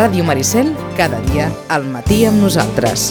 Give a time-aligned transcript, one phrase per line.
[0.00, 3.10] Ràdio Maricel, cada dia al matí amb nosaltres.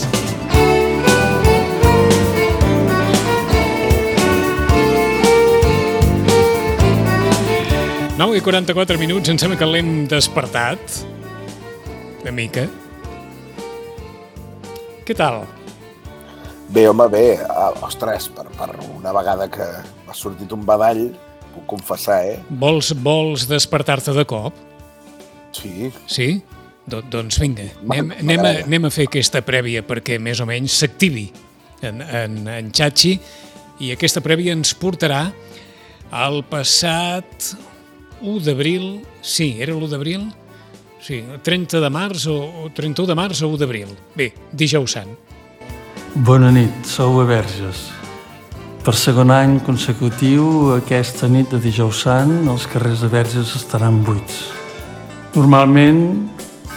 [8.17, 10.97] Nou i 44 minuts, em sembla que l'hem despertat.
[12.23, 12.65] Una mica.
[15.06, 15.43] Què tal?
[16.73, 17.25] Bé, home, bé.
[17.53, 19.73] Ah, ostres, per, per una vegada que
[20.07, 21.11] m'ha sortit un badall,
[21.53, 22.39] puc confessar, eh?
[22.50, 24.64] Vols, vols despertar-te de cop?
[25.53, 25.93] Sí.
[26.09, 26.33] Sí?
[26.89, 30.79] Do doncs vinga, anem, anem, a, anem a fer aquesta prèvia perquè més o menys
[30.82, 31.28] s'activi
[31.86, 33.14] en, en, en Chachi
[33.80, 35.28] i aquesta prèvia ens portarà
[36.09, 37.52] al passat
[38.20, 40.26] 1 d'abril, sí, era l'1 d'abril?
[41.00, 43.94] Sí, 30 de març o, o 31 de març o 1 d'abril.
[44.18, 45.14] Bé, dijous sant.
[46.16, 47.86] Bona nit, sou a Verges.
[48.84, 54.50] Per segon any consecutiu, aquesta nit de dijous sant, els carrers de Verges estaran buits.
[55.36, 56.02] Normalment,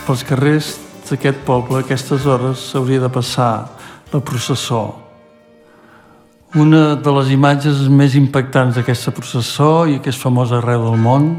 [0.07, 0.75] pels carrers
[1.09, 3.69] d'aquest poble, a aquestes hores, s'hauria de passar
[4.13, 4.83] la processó.
[6.55, 11.31] Una de les imatges més impactants d'aquesta processó i que és famosa arreu del món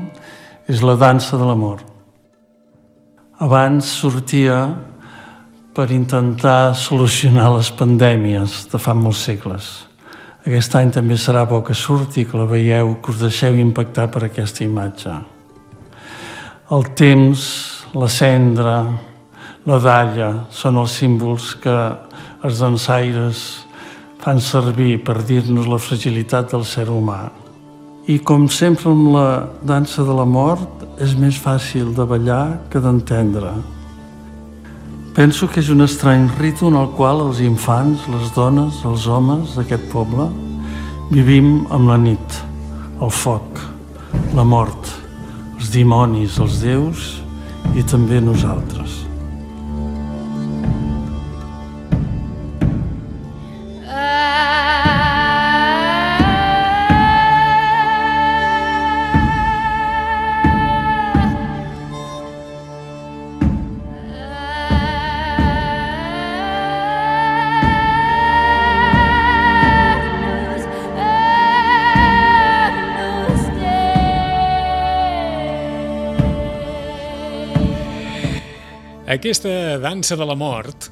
[0.70, 1.84] és la dansa de l'amor.
[3.44, 4.58] Abans sortia
[5.74, 9.70] per intentar solucionar les pandèmies de fa molts segles.
[10.44, 14.26] Aquest any també serà bo que surti, que la veieu, que us deixeu impactar per
[14.26, 15.14] aquesta imatge.
[16.74, 18.78] El temps, la cendra,
[19.70, 21.76] la dalla són els símbols que
[22.44, 23.44] els dansaires
[24.24, 27.28] fan servir per dir-nos la fragilitat del ser humà.
[28.10, 29.28] I com sempre amb la
[29.62, 33.54] dansa de la mort, és més fàcil de ballar que d'entendre.
[35.14, 39.54] Penso que és un estrany ritu en el qual els infants, les dones, els homes
[39.60, 40.32] d'aquest poble
[41.14, 42.40] vivim amb la nit,
[43.00, 43.62] el foc,
[44.34, 44.96] la mort,
[45.60, 47.23] els dimonis, els déus
[47.76, 49.03] i també nosaltres.
[79.14, 80.88] Aquesta dansa de la mort,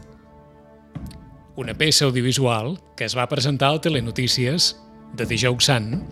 [1.57, 4.75] una peça audiovisual que es va presentar al Telenotícies
[5.17, 6.03] de dijous sant,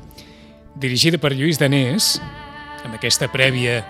[0.73, 2.15] dirigida per Lluís Danés,
[2.81, 3.83] amb aquesta prèvia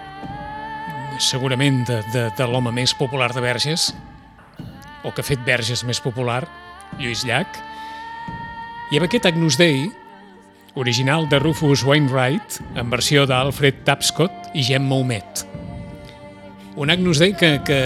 [1.24, 3.88] segurament de, de, de l'home més popular de Verges,
[5.08, 6.42] o que ha fet Verges més popular,
[7.00, 7.62] Lluís Llach,
[8.92, 9.86] i amb aquest Agnus Dei,
[10.76, 15.49] original de Rufus Wainwright, en versió d'Alfred Tapscott i Gemma Humet.
[16.80, 17.78] Un Agnus Dei que, que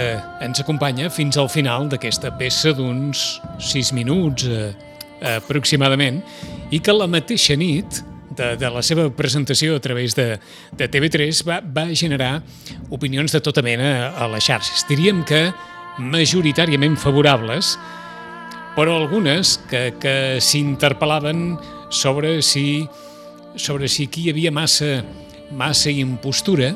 [0.45, 3.23] ens acompanya fins al final d'aquesta peça d'uns
[3.57, 4.67] 6 minuts eh,
[5.33, 6.19] aproximadament
[6.69, 8.03] i que la mateixa nit
[8.37, 10.37] de, de la seva presentació a través de,
[10.77, 12.43] de TV3 va, va generar
[12.93, 14.85] opinions de tota mena a les xarxes.
[14.85, 15.47] Diríem que
[15.97, 17.73] majoritàriament favorables,
[18.77, 21.55] però algunes que, que s'interpel·laven
[21.89, 22.85] sobre si,
[23.57, 24.99] sobre si aquí hi havia massa,
[25.49, 26.75] massa impostura,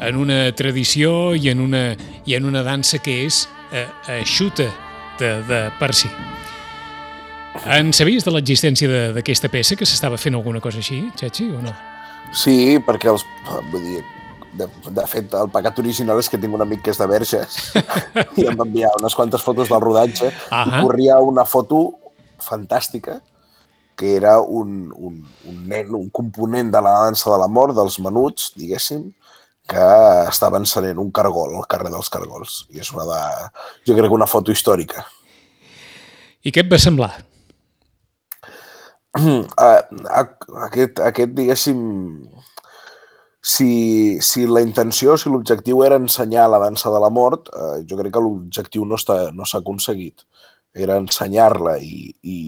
[0.00, 1.84] en una tradició i en una,
[2.26, 3.86] i en una dansa que és eh,
[4.20, 4.68] eixuta
[5.18, 6.10] de, de per si.
[7.70, 11.74] En sabies de l'existència d'aquesta peça, que s'estava fent alguna cosa així, Txachi, o no?
[12.34, 13.22] Sí, perquè els,
[13.70, 14.02] vull dir,
[14.58, 14.66] de,
[14.96, 17.60] de fet, el pecat original és que tinc un amic que és de Verges
[18.40, 20.78] i em va enviar unes quantes fotos del rodatge uh -huh.
[20.78, 21.80] i corria una foto
[22.38, 23.20] fantàstica
[23.96, 27.98] que era un, un, un nen, un component de la dansa de la mort, dels
[28.02, 29.12] menuts, diguéssim,
[29.68, 29.84] que
[30.28, 32.64] estava encenent un cargol al carrer dels Cargols.
[32.74, 33.20] I és una de,
[33.88, 35.06] jo crec, una foto històrica.
[36.44, 37.12] I què et va semblar?
[39.64, 41.78] aquest, aquest, diguéssim,
[43.44, 47.98] si, si la intenció, si l'objectiu era ensenyar la dansa de la mort, eh, jo
[48.00, 50.26] crec que l'objectiu no s'ha no aconseguit.
[50.74, 52.38] Era ensenyar-la i, i,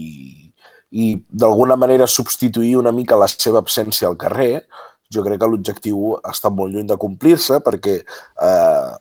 [0.91, 4.65] i d'alguna manera substituir una mica la seva absència al carrer,
[5.13, 8.91] jo crec que l'objectiu està molt lluny de complir-se perquè eh,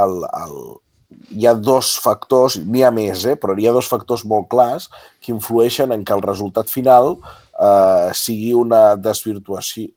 [0.00, 0.56] el, el,
[1.34, 4.88] hi ha dos factors, n'hi ha més, eh, però hi ha dos factors molt clars
[5.20, 9.90] que influeixen en que el resultat final eh, sigui una desvirtuació,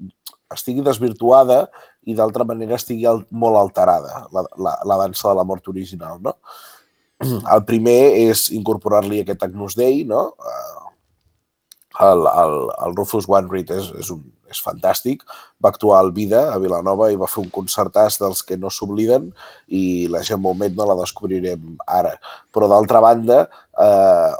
[0.53, 1.65] estigui desvirtuada
[2.05, 6.19] i d'altra manera estigui molt alterada, la, la, la dansa de la mort original.
[6.21, 6.35] No?
[7.55, 10.31] El primer és incorporar-li aquest Agnus Dei, no?
[10.37, 10.82] Eh,
[12.01, 12.55] el, el,
[12.85, 15.23] el Rufus Wainwright és, és, un, és fantàstic,
[15.61, 19.29] va actuar al Vida, a Vilanova, i va fer un concertàs dels que no s'obliden
[19.67, 22.15] i la gent moment no la descobrirem ara.
[22.53, 23.43] Però d'altra banda,
[23.85, 24.31] eh,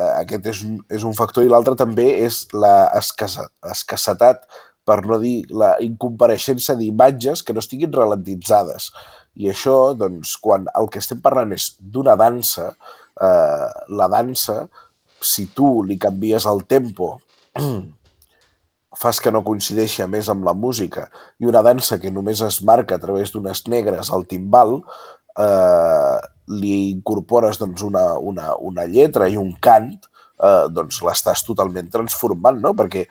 [0.00, 4.44] eh, aquest és un, és un factor i l'altre també és la escassetat,
[4.84, 8.90] per no dir la incompareixença d'imatges que no estiguin ralentitzades.
[9.38, 12.72] I això, doncs, quan el que estem parlant és d'una dansa,
[13.20, 13.66] eh,
[14.00, 14.64] la dansa
[15.20, 17.18] si tu li canvies el tempo,
[19.00, 21.06] fas que no coincideixi més amb la música
[21.38, 24.80] i una dansa que només es marca a través d'unes negres al timbal,
[25.38, 26.18] eh,
[26.50, 29.92] li incorpores doncs, una, una, una lletra i un cant,
[30.40, 32.74] eh, doncs l'estàs totalment transformant, no?
[32.76, 33.06] perquè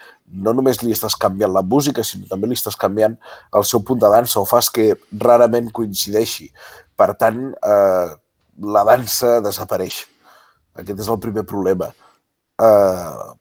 [0.46, 3.16] no només li estàs canviant la música, sinó també li estàs canviant
[3.56, 4.92] el seu punt de dansa o fas que
[5.26, 6.50] rarament coincideixi.
[7.00, 8.08] Per tant, eh,
[8.60, 10.04] la dansa desapareix.
[10.80, 11.92] Aquest és el primer problema.
[12.60, 13.36] Uh,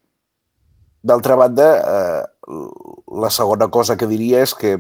[1.09, 2.63] D'altra banda, uh,
[3.23, 4.75] la segona cosa que diria és que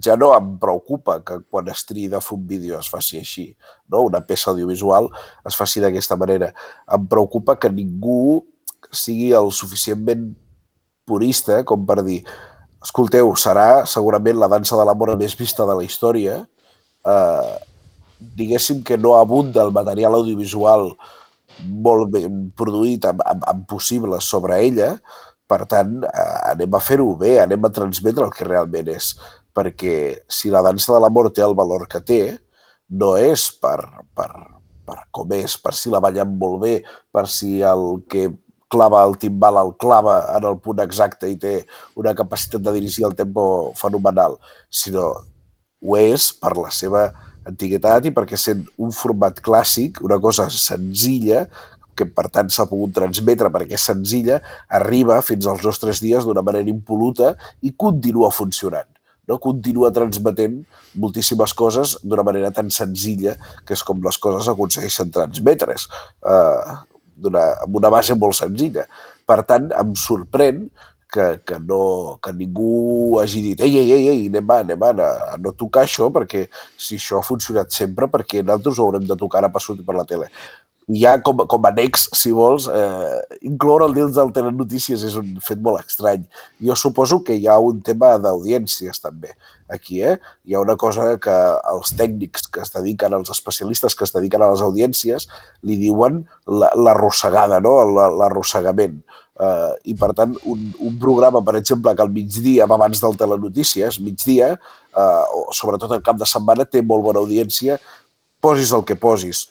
[0.00, 3.48] ja no em preocupa que quan es triï de fer un vídeo es faci així,
[3.90, 4.04] no?
[4.06, 5.10] una peça audiovisual
[5.48, 6.52] es faci d'aquesta manera.
[6.86, 8.44] Em preocupa que ningú
[8.92, 10.30] sigui el suficientment
[11.08, 12.22] purista com per dir
[12.82, 16.40] escolteu, serà segurament la dansa de l'amor més vista de la història,
[17.06, 17.52] eh,
[18.38, 20.92] diguéssim que no abunda el material audiovisual
[21.62, 24.94] molt ben produït amb, amb, amb possibles sobre ella,
[25.48, 29.12] per tant, eh, anem a fer-ho bé, anem a transmetre el que realment és,
[29.52, 29.96] perquè
[30.28, 32.22] si la dansa de l'amor té el valor que té,
[32.92, 33.78] no és per,
[34.16, 34.30] per,
[34.88, 36.74] per com és, per si la ballen molt bé,
[37.12, 38.30] per si el que
[38.72, 41.58] clava el timbal el clava en el punt exacte i té
[42.00, 43.44] una capacitat de dirigir el tempo
[43.76, 44.38] fenomenal,
[44.70, 45.10] sinó
[45.82, 47.10] ho és per la seva
[47.48, 51.46] antiguitat i perquè sent un format clàssic, una cosa senzilla,
[51.96, 54.40] que per tant s'ha pogut transmetre perquè és senzilla,
[54.80, 58.88] arriba fins als nostres dies d'una manera impoluta i continua funcionant.
[59.28, 59.38] No?
[59.42, 60.62] Continua transmetent
[60.98, 63.36] moltíssimes coses d'una manera tan senzilla
[63.66, 65.88] que és com les coses aconsegueixen transmetre's,
[66.26, 66.72] eh,
[67.22, 68.86] amb una base molt senzilla.
[69.28, 70.64] Per tant, em sorprèn
[71.12, 74.92] que, que, no, que ningú hagi dit ei, ei, ei, ei anem, anem a,
[75.34, 76.46] a no tocar això perquè
[76.80, 79.98] si això ha funcionat sempre perquè nosaltres ho haurem de tocar ara per sortir per
[79.98, 80.30] la tele.
[80.90, 85.14] I ja com, com a annex, si vols, eh, incloure el dins del Telenotícies és
[85.18, 86.24] un fet molt estrany.
[86.58, 89.30] Jo suposo que hi ha un tema d'audiències també
[89.70, 90.02] aquí.
[90.02, 90.16] Eh?
[90.44, 91.36] Hi ha una cosa que
[91.70, 95.28] els tècnics que es dediquen, els especialistes que es dediquen a les audiències,
[95.62, 97.78] li diuen l'arrossegada, no?
[98.18, 99.00] l'arrossegament.
[99.42, 103.96] Uh, I, per tant, un, un programa, per exemple, que al migdia, abans del Telenotícies,
[104.04, 104.52] migdia,
[104.92, 107.80] uh, o sobretot el cap de setmana, té molt bona audiència,
[108.44, 109.46] posis el que posis.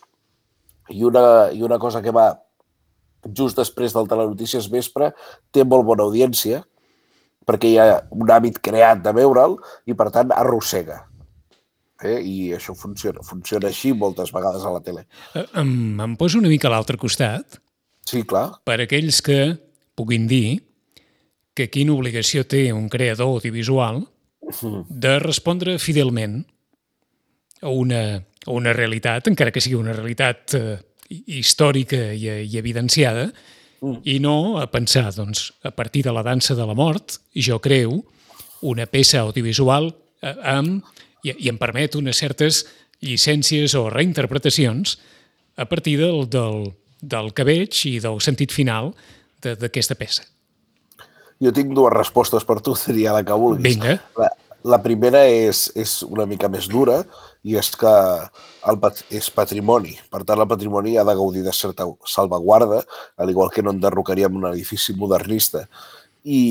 [0.92, 2.30] I una, i una cosa que va
[3.38, 5.12] just després del Telenotícies vespre
[5.54, 6.64] té molt bona audiència,
[7.48, 11.02] perquè hi ha un hàbit creat de veure'l i, per tant, arrossega.
[12.02, 12.18] Eh?
[12.26, 15.06] I això funciona, funciona així moltes vegades a la tele.
[15.36, 17.60] Eh, em, em poso una mica a l'altre costat.
[18.08, 18.48] Sí, clar.
[18.66, 19.42] Per aquells que
[19.98, 20.62] puguin dir
[21.58, 24.02] que quina obligació té un creador audiovisual
[24.90, 26.42] de respondre fidelment
[27.62, 30.78] a una, a una realitat, encara que sigui una realitat eh,
[31.10, 33.28] històrica i, i evidenciada,
[33.82, 34.02] mm.
[34.10, 38.00] i no a pensar, doncs, a partir de la dansa de la mort, jo creu
[38.62, 40.86] una peça audiovisual eh, amb,
[41.24, 42.66] i, i em permet unes certes
[43.02, 44.98] llicències o reinterpretacions
[45.58, 46.72] a partir del, del,
[47.02, 48.94] del que veig i del sentit final
[49.42, 50.26] d'aquesta peça?
[51.42, 53.66] Jo tinc dues respostes per tu, seria la que vulguis.
[53.66, 53.98] Vinga.
[54.18, 54.30] La,
[54.76, 57.02] la primera és, és una mica més dura
[57.44, 57.92] i és que
[58.70, 58.78] el
[59.10, 59.96] és patrimoni.
[60.12, 62.84] Per tant, el patrimoni ha de gaudir de certa salvaguarda,
[63.18, 65.66] al igual que no enderrocaríem un edifici modernista
[66.24, 66.42] i,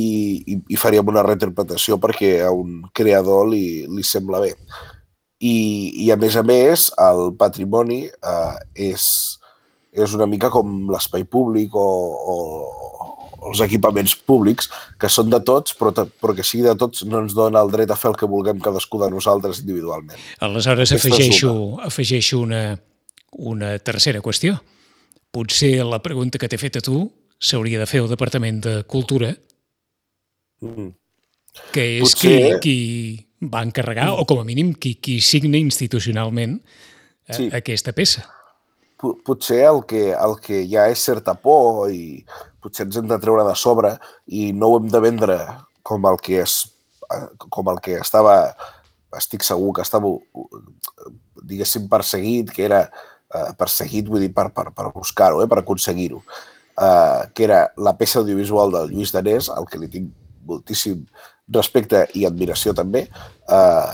[0.46, 4.54] i, i faríem una reinterpretació perquè a un creador li, li sembla bé.
[5.40, 5.54] I,
[6.04, 8.56] I, a més a més, el patrimoni eh,
[8.90, 9.04] és,
[9.92, 11.86] és una mica com l'espai públic o,
[12.34, 12.36] o,
[13.48, 14.68] els equipaments públics,
[15.00, 17.90] que són de tots, però, però que sigui de tots no ens dona el dret
[17.90, 20.18] a fer el que vulguem cadascú de nosaltres individualment.
[20.44, 21.52] Aleshores afegeixo,
[21.86, 22.64] afegeixo una,
[23.50, 24.58] una tercera qüestió.
[25.30, 27.04] Potser la pregunta que t'he fet a tu
[27.40, 29.30] s'hauria de fer al Departament de Cultura,
[30.60, 30.90] mm.
[31.72, 32.58] que és Potser...
[32.60, 34.20] qui, qui va encarregar, mm.
[34.20, 37.48] o com a mínim qui, qui signa institucionalment eh, sí.
[37.56, 38.26] aquesta peça
[39.00, 42.20] potser el que, el que ja és certa por i
[42.62, 43.94] potser ens hem de treure de sobre
[44.26, 45.38] i no ho hem de vendre
[45.82, 46.60] com el que és
[47.50, 48.54] com el que estava
[49.18, 50.12] estic segur que estava
[51.42, 56.22] diguéssim perseguit, que era eh, perseguit, vull dir, per, per, per buscar-ho, eh, per aconseguir-ho.
[56.80, 60.06] eh, que era la peça audiovisual del Lluís Danés, al que li tinc
[60.48, 61.02] moltíssim
[61.52, 63.02] respecte i admiració també,
[63.48, 63.92] eh,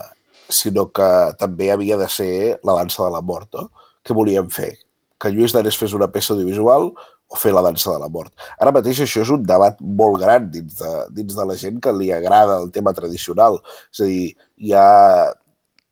[0.49, 1.09] sinó que
[1.41, 3.49] també havia de ser la dansa de la mort.
[3.55, 3.71] No?
[4.05, 4.77] Què volíem fer?
[5.19, 6.93] Que Lluís Danés fes una peça audiovisual
[7.27, 8.33] o fer la dansa de la mort.
[8.61, 11.95] Ara mateix això és un debat molt gran dins de, dins de la gent que
[11.95, 13.59] li agrada el tema tradicional.
[13.91, 14.31] És a dir,
[14.63, 14.87] hi ha,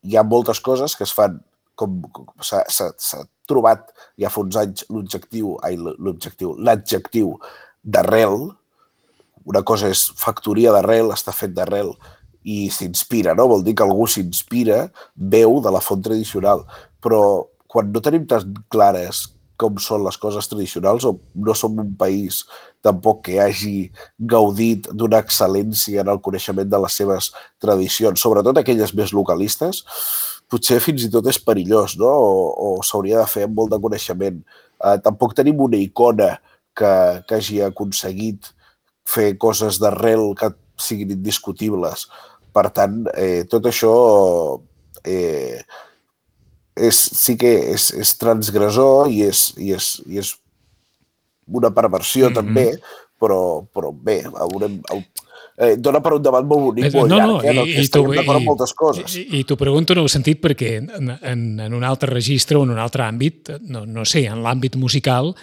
[0.07, 1.41] hi ha moltes coses que es fan
[1.75, 7.35] com, com s'ha trobat ja fa uns anys l'objectiu, ai, l'objectiu, l'adjectiu
[7.83, 8.53] d'arrel,
[9.45, 11.93] una cosa és factoria d'arrel, està fet d'arrel
[12.45, 13.49] i s'inspira, no?
[13.51, 14.87] Vol dir que algú s'inspira,
[15.17, 16.65] veu de la font tradicional.
[17.05, 17.21] Però
[17.69, 19.27] quan no tenim tan clares
[19.61, 22.43] com són les coses tradicionals o no som un país
[22.85, 27.31] tampoc que hagi gaudit d'una excel·lència en el coneixement de les seves
[27.63, 29.85] tradicions, sobretot aquelles més localistes,
[30.51, 32.11] potser fins i tot és perillós, no?
[32.11, 34.43] O, o s'hauria de fer amb molt de coneixement.
[34.85, 36.35] Eh, tampoc tenim una icona
[36.77, 36.93] que,
[37.29, 38.53] que hagi aconseguit
[39.09, 42.09] fer coses d'arrel que siguin indiscutibles.
[42.55, 43.95] Per tant, eh, tot això
[45.05, 45.63] eh,
[46.75, 50.35] és, sí que és, és transgressor i és, i és, i és
[51.47, 52.35] una perversió mm -hmm.
[52.35, 52.79] també,
[53.21, 54.81] però, però bé, haurem,
[55.57, 57.67] eh, dona per un debat molt bonic, molt no, llarg, no, eh?
[57.75, 59.17] i, i d'acord amb moltes coses.
[59.17, 62.65] I, i t'ho pregunto en el sentit perquè en, en, en un altre registre o
[62.65, 65.35] en un altre àmbit, no, no sé, en l'àmbit musical,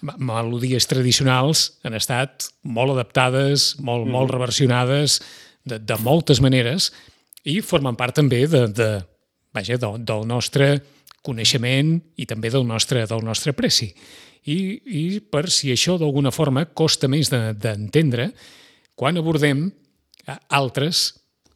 [0.00, 4.10] melodies tradicionals han estat molt adaptades, molt, mm.
[4.10, 5.20] molt reversionades
[5.64, 6.90] de, de moltes maneres
[7.44, 8.90] i formen part també de, de,
[9.54, 10.72] vaja, del, del nostre
[11.22, 13.90] coneixement i també del nostre, del nostre preci.
[14.48, 18.56] I, I per si això d'alguna forma costa més d'entendre, de,
[19.00, 19.68] quan abordem
[20.52, 21.10] altres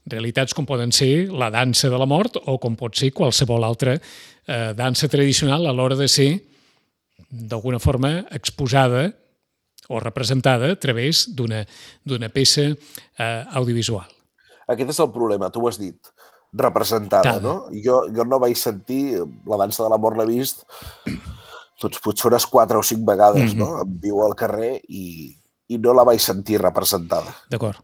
[0.09, 3.97] realitats com poden ser la dansa de la mort o com pot ser qualsevol altra
[3.97, 6.31] eh, dansa tradicional a l'hora de ser
[7.31, 9.11] d'alguna forma exposada
[9.89, 14.09] o representada a través d'una peça eh, audiovisual.
[14.69, 15.99] Aquest és el problema, tu ho has dit,
[16.55, 17.43] representada, Tal.
[17.43, 17.55] no?
[17.85, 20.65] Jo, jo no vaig sentir, la dansa de l'amor l'he vist,
[21.83, 23.59] doncs potser unes quatre o cinc vegades, mm -hmm.
[23.59, 23.81] no?
[23.83, 25.35] Em viu al carrer i,
[25.69, 27.35] i no la vaig sentir representada.
[27.51, 27.77] D'acord.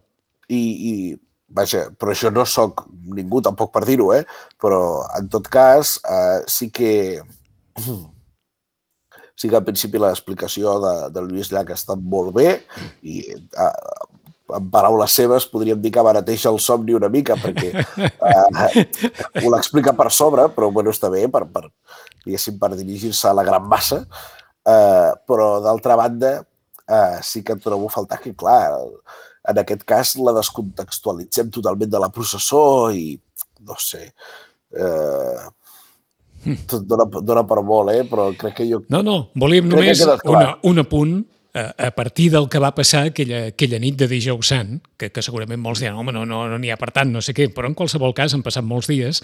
[0.49, 4.25] I, I, vaja, però això no sóc ningú tampoc per dir-ho, eh?
[4.61, 7.23] Però, en tot cas, eh, sí que
[9.41, 12.61] sí que al principi l'explicació de, de Lluís Llach està molt bé
[13.03, 13.71] i eh,
[14.57, 18.85] en paraules seves podríem dir que barateja el somni una mica perquè eh,
[19.43, 21.69] ho l'explica per sobre, però bueno, està bé per, per,
[22.61, 24.05] per dirigir-se a la gran massa.
[24.61, 28.77] Eh, però d'altra banda eh, sí que trobo a faltar que, clar,
[29.49, 33.15] en aquest cas la descontextualitzem totalment de la processó i
[33.67, 34.11] no sé,
[34.77, 35.49] eh,
[36.71, 38.05] tot dona, dona per molt, eh?
[38.09, 38.83] però crec que jo...
[38.93, 41.21] No, no, volíem només una, un apunt
[41.55, 45.61] a, partir del que va passar aquella, aquella nit de dijous sant, que, que segurament
[45.61, 47.77] molts diran, home, no n'hi no, no ha per tant, no sé què, però en
[47.79, 49.23] qualsevol cas han passat molts dies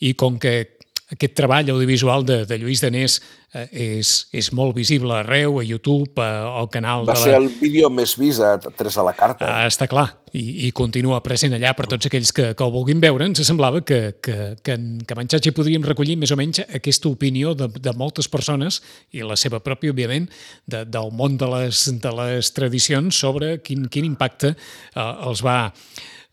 [0.00, 0.54] i com que
[1.12, 3.18] aquest treball audiovisual de, de Lluís Danés
[3.52, 3.66] eh,
[4.00, 7.04] és, és molt visible arreu, a YouTube, a, al canal...
[7.04, 7.24] Va de la...
[7.26, 9.44] ser el vídeo més vist a Tres a la carta.
[9.44, 13.02] Ah, està clar, i, i continua present allà per tots aquells que, que el vulguin
[13.04, 13.28] veure.
[13.28, 17.68] Ens semblava que, que, que en Camanxatge podríem recollir més o menys aquesta opinió de,
[17.68, 18.80] de moltes persones,
[19.12, 20.30] i la seva pròpia, òbviament,
[20.64, 25.58] de, del món de les, de les tradicions sobre quin, quin impacte eh, els va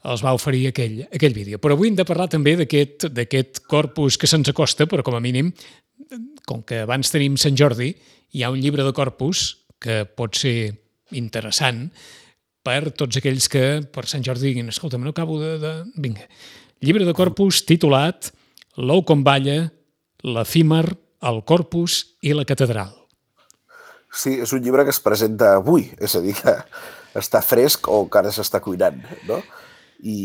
[0.10, 1.60] els va oferir aquell, aquell vídeo.
[1.62, 5.52] Però avui hem de parlar també d'aquest corpus que se'ns acosta, però com a mínim,
[6.48, 7.94] com que abans tenim Sant Jordi,
[8.34, 9.46] hi ha un llibre de corpus
[9.82, 10.74] que pot ser
[11.18, 11.88] interessant
[12.66, 15.58] per tots aquells que per Sant Jordi diguin, escolta, no acabo de...
[15.62, 15.74] de...
[15.98, 16.28] Vinga.
[16.82, 18.32] Llibre de corpus titulat
[18.80, 19.66] L'ou com balla,
[20.24, 20.86] l'efímer,
[21.28, 22.94] el corpus i la catedral.
[24.12, 26.56] Sí, és un llibre que es presenta avui, és a dir, que
[27.20, 29.42] està fresc o encara s'està cuinant, no?
[30.02, 30.20] I,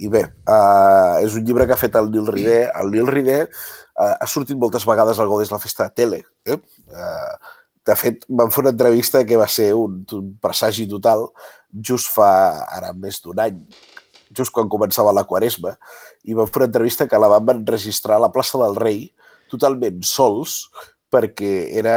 [0.00, 2.60] i bé, uh, és un llibre que ha fet el Nil Ribé.
[2.80, 6.22] El Nil Ribé uh, ha sortit moltes vegades al Godés la Festa de Tele.
[6.48, 6.58] Eh?
[6.88, 11.26] Uh, de fet, vam fer una entrevista que va ser un, un presagi total
[11.72, 12.28] just fa
[12.76, 13.58] ara més d'un any,
[14.36, 15.74] just quan començava la quaresma,
[16.24, 19.06] i vam fer una entrevista que la vam enregistrar a la plaça del Rei,
[19.52, 20.66] totalment sols,
[21.12, 21.96] perquè era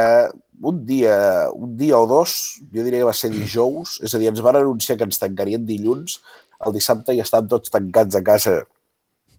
[0.60, 4.28] un dia, un dia o dos, jo diria que va ser dijous, és a dir,
[4.32, 6.18] ens van anunciar que ens tancarien dilluns,
[6.66, 8.62] el dissabte ja estan tots tancats a casa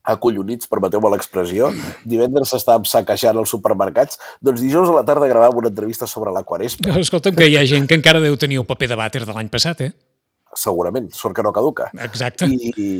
[0.07, 1.69] acollonits, permeteu-me l'expressió.
[2.07, 4.19] Divendres estàvem saquejant els supermercats.
[4.43, 6.87] Doncs dijous a la tarda gravàvem una entrevista sobre la quaresma.
[6.87, 9.35] No, escolta'm, que hi ha gent que encara deu tenir el paper de vàter de
[9.35, 9.91] l'any passat, eh?
[10.57, 11.91] Segurament, sort que no caduca.
[12.07, 12.47] Exacte.
[12.47, 12.93] I,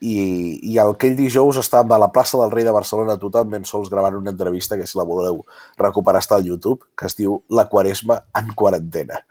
[0.00, 0.16] i,
[0.60, 4.32] i aquell dijous estàvem a la plaça del Rei de Barcelona totalment sols gravant una
[4.34, 5.40] entrevista que si la voleu
[5.80, 9.22] recuperar està al YouTube, que es diu La Quaresma en quarantena.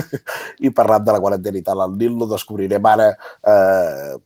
[0.66, 3.12] I parlant de la quarantena i tal, el Nil lo descobrirem ara,
[3.46, 4.18] eh,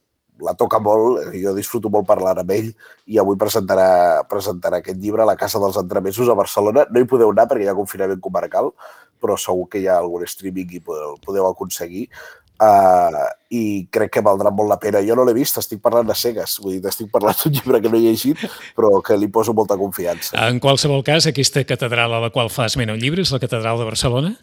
[0.45, 2.73] la toca molt, jo disfruto molt parlar amb ell
[3.07, 6.89] i avui presentarà, presentarà aquest llibre a la Casa dels Entremesos a Barcelona.
[6.91, 8.73] No hi podeu anar perquè hi ha confinament comarcal,
[9.21, 12.09] però segur que hi ha algun streaming i podeu, podeu aconseguir.
[12.55, 15.01] Uh, i crec que valdrà molt la pena.
[15.03, 17.91] Jo no l'he vist, estic parlant de cegues, vull dir, estic parlant d'un llibre que
[17.91, 18.41] no he llegit,
[18.79, 20.37] però que li poso molta confiança.
[20.47, 23.83] En qualsevol cas, aquesta catedral a la qual fa esment el llibre és la catedral
[23.83, 24.35] de Barcelona?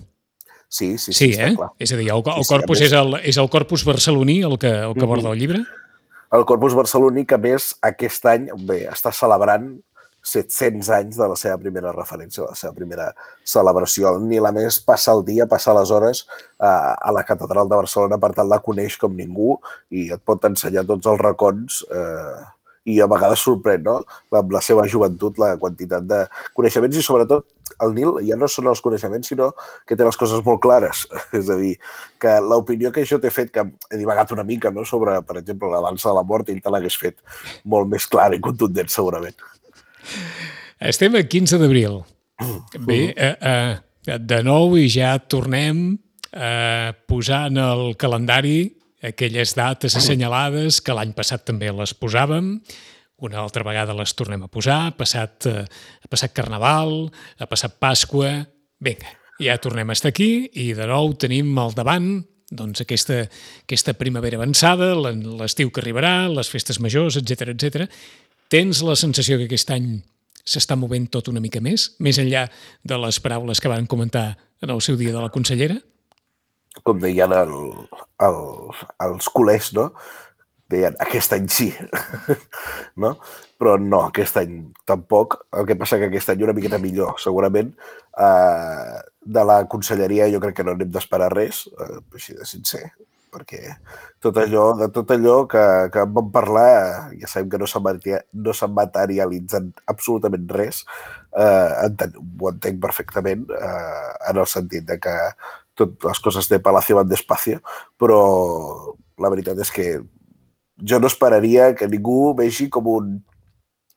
[0.72, 1.54] Sí, sí, sí, sí eh?
[1.56, 1.72] clar.
[1.80, 4.58] És a dir, el, el sí, corpus sí, és, el, és el corpus barceloní el
[4.60, 5.64] que, el que aborda el llibre?
[6.32, 9.74] El corpus barceloní que més aquest any bé, està celebrant
[10.22, 13.10] 700 anys de la seva primera referència, de la seva primera
[13.48, 14.16] celebració.
[14.22, 18.22] Ni la més passa el dia, passa les hores eh, a la catedral de Barcelona,
[18.22, 19.56] per tant la coneix com ningú
[19.90, 22.42] i et pot ensenyar tots els racons eh,
[22.90, 24.00] i a vegades sorprèn, no?
[24.34, 26.24] Amb la seva joventut, la quantitat de
[26.58, 27.46] coneixements i sobretot
[27.86, 29.52] el Nil ja no són els coneixements, sinó
[29.88, 31.06] que té les coses molt clares.
[31.38, 31.76] És a dir,
[32.22, 34.86] que l'opinió que això t'he fet, que he divagat una mica no?
[34.88, 37.18] sobre, per exemple, la dansa de la mort, ell te l'hagués fet
[37.66, 39.38] molt més clara i contundent, segurament.
[40.82, 42.02] Estem a 15 d'abril.
[42.80, 46.00] Bé, eh, eh, de nou i ja tornem
[46.34, 48.72] a posar en el calendari
[49.04, 52.56] aquelles dates assenyalades que l'any passat també les posàvem,
[53.22, 57.78] una altra vegada les tornem a posar, ha passat, eh, ha passat Carnaval, ha passat
[57.80, 58.42] Pasqua...
[58.82, 63.22] Vinga, ja tornem a estar aquí i de nou tenim al davant doncs aquesta,
[63.62, 67.86] aquesta primavera avançada, l'estiu que arribarà, les festes majors, etc etc.
[68.52, 70.02] Tens la sensació que aquest any
[70.44, 72.42] s'està movent tot una mica més, més enllà
[72.84, 74.26] de les paraules que van comentar
[74.60, 75.78] en el seu dia de la consellera?
[76.84, 77.54] Com deien el,
[78.28, 78.42] el,
[79.08, 79.86] els culers, no?
[80.72, 81.70] Deien, aquest any sí,
[83.04, 83.14] no?
[83.56, 85.38] Però no, aquest any tampoc.
[85.56, 87.72] El que passa que aquest any una miqueta millor, segurament.
[88.20, 89.00] Eh,
[89.38, 92.90] de la conselleria jo crec que no n'hem d'esperar res, eh, així de sincer
[93.32, 93.76] perquè
[94.24, 95.64] tot allò, de tot allò que,
[95.94, 100.84] que vam parlar, ja sabem que no s'ha no materialitzat absolutament res,
[101.32, 105.16] eh, enten, ho entenc perfectament, eh, en el sentit de que
[105.80, 107.62] tot les coses de Palacio van despacio,
[107.98, 108.22] però
[109.22, 109.88] la veritat és que
[110.82, 113.18] jo no esperaria que ningú vegi com un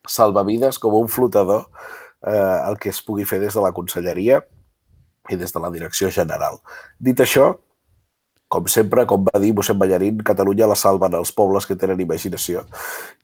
[0.08, 1.66] salvavides, com un flotador,
[2.26, 4.42] eh, el que es pugui fer des de la conselleria
[5.30, 6.60] i des de la direcció general.
[7.00, 7.54] Dit això,
[8.48, 12.62] com sempre, com va dir mossèn Ballarín, Catalunya la salven els pobles que tenen imaginació.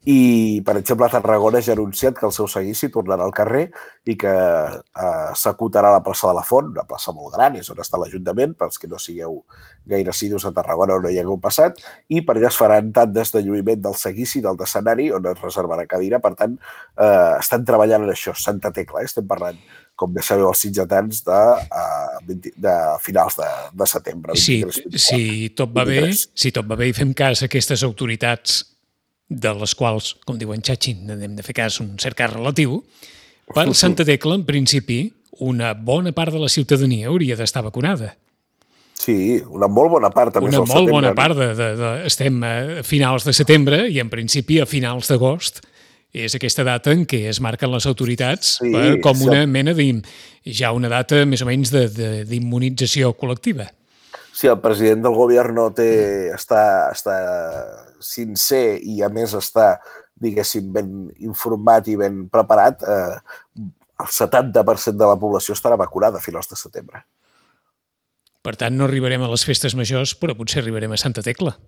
[0.09, 3.67] I, per exemple, Tarragona ja ha anunciat que el seu seguici tornarà al carrer
[4.09, 7.69] i que eh, s'acotarà a la plaça de la Font, una plaça molt gran, és
[7.71, 9.43] on està l'Ajuntament, pels que no sigueu
[9.93, 11.79] gaire assidus a Tarragona o no hi hagueu passat,
[12.09, 15.85] i per allà es faran tantes de lluïment del seguici, del d'escenari, on es reservarà
[15.91, 16.23] cadira.
[16.25, 16.57] Per tant,
[16.97, 19.13] eh, estan treballant en això, Santa Tecla, eh?
[19.13, 19.61] estem parlant
[20.01, 24.37] com bé sabeu, els sitgetans de, uh, 20, de finals de, de setembre.
[24.41, 24.63] Sí,
[24.97, 26.25] si tot va 23.
[26.25, 28.63] bé, si tot va bé i fem cas a aquestes autoritats
[29.31, 32.81] de les quals, com diuen Xatxin, hem de fer cas un cert cas relatiu,
[33.53, 35.05] per Santa Tecla, en principi,
[35.47, 38.15] una bona part de la ciutadania hauria d'estar vacunada.
[39.01, 40.35] Sí, una molt bona part.
[40.35, 40.93] També una molt setembre.
[40.93, 41.37] bona part.
[41.39, 45.63] De, de, de, estem a finals de setembre i, en principi, a finals d'agost
[46.13, 49.51] és aquesta data en què es marquen les autoritats sí, per, com una sí.
[49.51, 49.87] mena de
[50.45, 53.69] ja una data més o menys d'immunització col·lectiva.
[54.35, 55.91] Si el president del govern no té,
[56.35, 56.63] està,
[56.95, 57.17] està
[58.03, 59.75] sincer i a més està,
[60.21, 63.67] diguéssim, ben informat i ben preparat, eh,
[64.01, 67.05] el 70% de la població estarà vacunada a finals de setembre.
[68.41, 71.59] Per tant, no arribarem a les festes majors, però potser arribarem a Santa Tecla.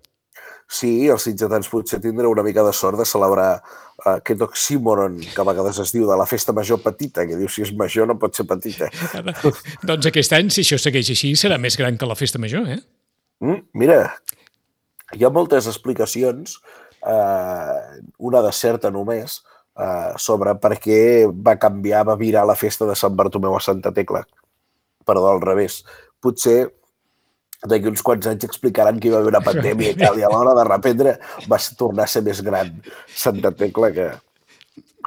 [0.69, 5.41] Sí, els sitgetans potser tindreu una mica de sort de celebrar uh, aquest oxímoron que
[5.41, 8.17] a vegades es diu de la festa major petita, que diu si és major no
[8.19, 8.89] pot ser petita.
[9.89, 12.79] doncs aquest any, si això segueix així, serà més gran que la festa major, eh?
[13.43, 13.99] Mm, mira,
[15.13, 16.57] hi ha moltes explicacions,
[17.05, 19.41] uh, una de certa només,
[19.77, 23.93] uh, sobre per què va canviar, va virar la festa de Sant Bartomeu a Santa
[23.93, 24.23] Tecla.
[25.05, 25.83] Perdó, al revés.
[26.23, 26.71] Potser
[27.69, 30.31] d'aquí uns quants anys explicaran que hi va haver una pandèmia i tal, i a
[30.31, 31.17] l'hora de reprendre
[31.49, 32.71] va tornar a ser més gran.
[33.15, 34.11] Santa Tecla que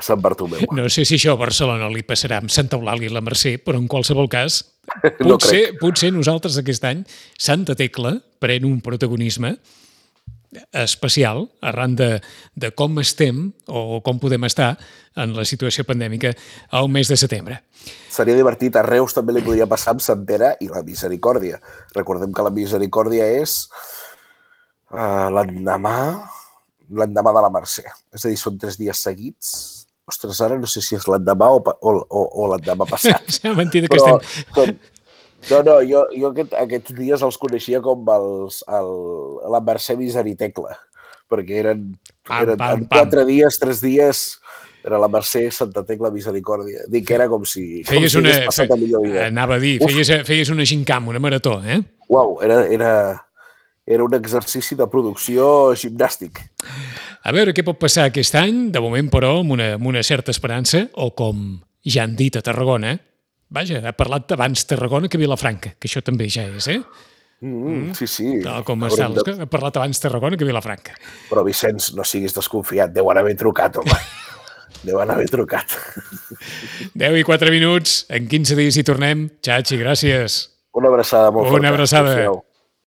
[0.05, 0.61] Sant Bartomeu.
[0.77, 3.81] No sé si això a Barcelona li passarà amb Santa Eulàlia i la Mercè, però
[3.81, 4.61] en qualsevol cas,
[5.23, 7.03] potser, no potser nosaltres aquest any,
[7.41, 9.55] Santa Tecla pren un protagonisme
[10.73, 12.11] especial arran de,
[12.55, 14.75] de com estem o com podem estar
[15.17, 16.33] en la situació pandèmica
[16.77, 17.61] al mes de setembre.
[18.13, 18.77] Seria divertit.
[18.77, 21.61] A Reus també li podria passar amb Sant Pere i la Misericòrdia.
[21.97, 23.63] Recordem que la Misericòrdia és
[24.93, 25.97] uh, l'endemà
[26.91, 27.87] l'endemà de la Mercè.
[28.15, 29.55] És a dir, són tres dies seguits.
[30.07, 33.27] Ostres, ara no sé si és l'endemà o, o, o, o l'endemà passat.
[33.39, 34.53] Sembla mentida que Però, estem...
[34.55, 34.77] com,
[35.51, 38.91] no, no, jo, jo aquest, aquests dies els coneixia com els, el,
[39.53, 40.75] la Mercè Miseritecle,
[41.31, 41.87] perquè eren,
[42.27, 42.89] Pam, eren pam, en pam.
[42.93, 44.25] quatre dies, tres dies,
[44.87, 46.85] era la Mercè Santa Tecla Misericòrdia.
[46.91, 48.35] Dic que era com si, com Feies si una...
[48.47, 49.27] passat a millor vida.
[49.27, 49.91] Anava a dir, Uf.
[49.91, 51.81] feies, feies una gincam, una marató, eh?
[52.07, 52.93] Uau, era, era,
[53.87, 56.39] era un exercici de producció gimnàstic.
[57.27, 60.31] A veure què pot passar aquest any, de moment, però, amb una, amb una certa
[60.31, 61.43] esperança, o com
[61.83, 62.95] ja han dit a Tarragona,
[63.51, 66.81] vaja, ha parlat abans Tarragona que Vilafranca, que això també ja és, eh?
[67.41, 68.29] Mm, sí, sí.
[68.43, 70.95] Tal com està, de- ha parlat abans Tarragona que Vilafranca.
[71.31, 72.93] Però, Vicenç, no siguis desconfiat.
[72.97, 73.99] Deuen haver trucat, home.
[74.87, 75.67] Deuen haver trucat.
[76.95, 79.29] 10 i 4 minuts, en 15 dies hi tornem.
[79.45, 80.41] Xachi, gràcies.
[80.77, 81.69] Una abraçada molt Una forta.
[81.75, 82.13] abraçada.
[82.13, 82.43] Adéu-siau.